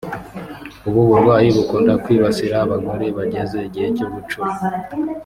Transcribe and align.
ubu 0.87 1.01
burwayi 1.09 1.47
bukunda 1.55 1.93
kwibasira 2.03 2.55
abagore 2.65 3.05
bageze 3.17 3.57
igihe 3.67 3.87
cyo 3.97 4.07
gucura 4.13 4.53